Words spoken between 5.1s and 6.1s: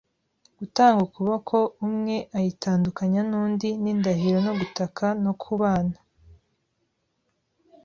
no kubana